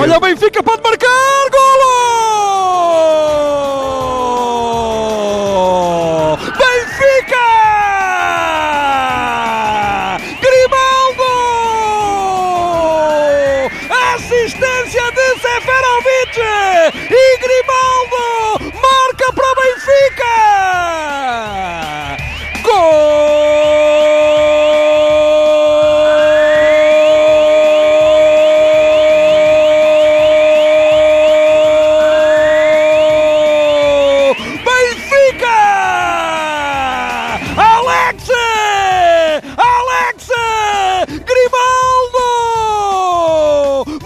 [0.00, 1.06] Olha o Benfica, pode marcar!
[1.50, 1.90] Golo!
[6.56, 7.48] Benfica!
[10.40, 11.30] Grimaldo!
[14.14, 16.79] Assistência de Seferovic!
[38.10, 38.28] Alex!
[39.56, 40.28] Alex!
[41.06, 42.26] Grimaldo!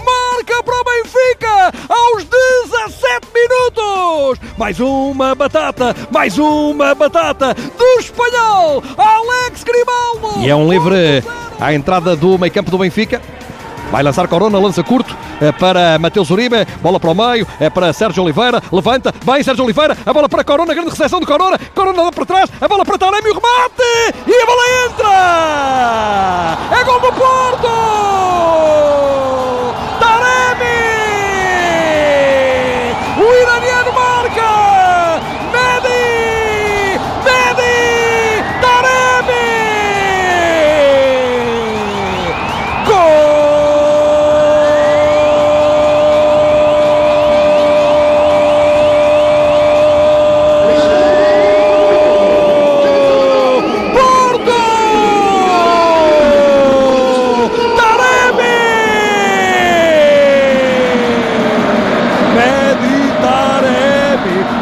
[0.05, 4.39] Marca para o Benfica aos 17 minutos!
[4.59, 10.39] Mais uma batata, mais uma batata do espanhol, Alex Grimaldo!
[10.45, 11.23] E é um livre
[11.59, 13.19] à entrada do meio campo do Benfica.
[13.91, 15.15] Vai lançar Corona, lança curto.
[15.41, 19.63] É para Mateus Uribe, bola para o meio, é para Sérgio Oliveira, levanta, vai Sérgio
[19.65, 22.85] Oliveira, a bola para Corona, grande recepção de Corona, Corona dá para trás, a bola
[22.85, 24.15] para Taremi, o remate!
[24.27, 24.61] E a bola!
[24.65, 24.84] É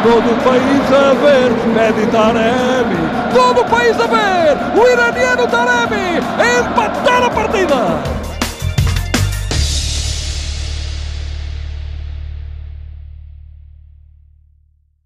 [0.03, 6.17] todo o país a ver, Meditaremi, todo o país a ver, o iraniano Taremi
[6.59, 8.12] empatar a partida.